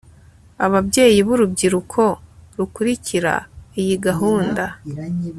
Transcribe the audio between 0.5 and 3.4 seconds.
ababyeyi b'urubyiruko rukurikira